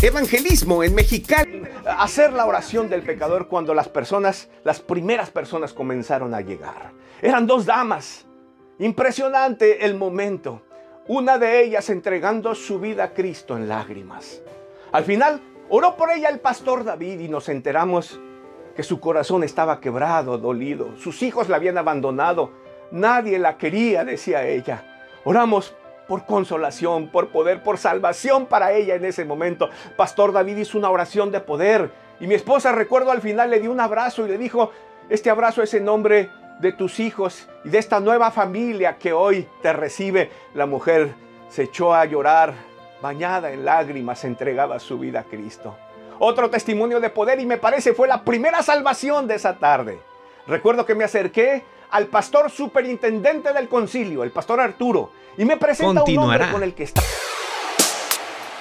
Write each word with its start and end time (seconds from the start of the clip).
Evangelismo 0.00 0.84
en 0.84 0.94
Mexicali. 0.94 1.64
Hacer 1.84 2.32
la 2.32 2.46
oración 2.46 2.88
del 2.88 3.02
pecador 3.02 3.48
cuando 3.48 3.74
las 3.74 3.88
personas, 3.88 4.48
las 4.62 4.78
primeras 4.78 5.30
personas 5.30 5.72
comenzaron 5.72 6.34
a 6.34 6.40
llegar. 6.40 6.92
Eran 7.20 7.48
dos 7.48 7.66
damas. 7.66 8.24
Impresionante 8.78 9.84
el 9.84 9.96
momento. 9.96 10.62
Una 11.08 11.36
de 11.36 11.64
ellas 11.64 11.90
entregando 11.90 12.54
su 12.54 12.78
vida 12.78 13.02
a 13.04 13.12
Cristo 13.12 13.56
en 13.56 13.68
lágrimas. 13.68 14.40
Al 14.92 15.02
final, 15.02 15.40
oró 15.68 15.96
por 15.96 16.12
ella 16.12 16.28
el 16.28 16.38
pastor 16.38 16.84
David 16.84 17.18
y 17.18 17.28
nos 17.28 17.48
enteramos 17.48 18.20
que 18.76 18.84
su 18.84 19.00
corazón 19.00 19.42
estaba 19.42 19.80
quebrado, 19.80 20.38
dolido. 20.38 20.96
Sus 20.96 21.24
hijos 21.24 21.48
la 21.48 21.56
habían 21.56 21.76
abandonado. 21.76 22.52
Nadie 22.92 23.40
la 23.40 23.58
quería, 23.58 24.04
decía 24.04 24.46
ella. 24.46 24.84
Oramos 25.24 25.74
por 26.08 26.24
consolación, 26.24 27.08
por 27.08 27.28
poder, 27.28 27.62
por 27.62 27.78
salvación 27.78 28.46
para 28.46 28.72
ella 28.72 28.96
en 28.96 29.04
ese 29.04 29.24
momento. 29.24 29.68
Pastor 29.96 30.32
David 30.32 30.56
hizo 30.56 30.78
una 30.78 30.90
oración 30.90 31.30
de 31.30 31.40
poder 31.40 31.92
y 32.18 32.26
mi 32.26 32.34
esposa, 32.34 32.72
recuerdo 32.72 33.12
al 33.12 33.20
final, 33.20 33.50
le 33.50 33.60
dio 33.60 33.70
un 33.70 33.80
abrazo 33.80 34.26
y 34.26 34.30
le 34.30 34.38
dijo, 34.38 34.72
este 35.08 35.30
abrazo 35.30 35.62
es 35.62 35.72
en 35.74 35.84
nombre 35.84 36.30
de 36.58 36.72
tus 36.72 36.98
hijos 36.98 37.48
y 37.64 37.68
de 37.68 37.78
esta 37.78 38.00
nueva 38.00 38.30
familia 38.30 38.96
que 38.96 39.12
hoy 39.12 39.46
te 39.62 39.72
recibe. 39.72 40.30
La 40.54 40.66
mujer 40.66 41.14
se 41.48 41.64
echó 41.64 41.94
a 41.94 42.04
llorar, 42.06 42.54
bañada 43.00 43.52
en 43.52 43.64
lágrimas, 43.64 44.24
entregaba 44.24 44.80
su 44.80 44.98
vida 44.98 45.20
a 45.20 45.24
Cristo. 45.24 45.76
Otro 46.18 46.50
testimonio 46.50 46.98
de 46.98 47.10
poder 47.10 47.38
y 47.38 47.46
me 47.46 47.58
parece 47.58 47.94
fue 47.94 48.08
la 48.08 48.24
primera 48.24 48.62
salvación 48.62 49.28
de 49.28 49.36
esa 49.36 49.56
tarde. 49.58 50.00
Recuerdo 50.48 50.86
que 50.86 50.94
me 50.94 51.04
acerqué 51.04 51.62
al 51.90 52.06
pastor 52.06 52.50
superintendente 52.50 53.52
del 53.52 53.68
concilio, 53.68 54.24
el 54.24 54.30
pastor 54.30 54.60
Arturo, 54.60 55.10
y 55.36 55.44
me 55.44 55.58
presenta 55.58 56.02
un 56.02 56.18
hombre 56.18 56.50
con 56.50 56.62
el 56.62 56.74
que 56.74 56.84
está. 56.84 57.02